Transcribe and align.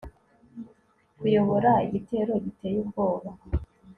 Kuyobora 1.17 1.71
igitero 1.85 2.33
giteye 2.45 2.77
ubwoba 2.83 3.31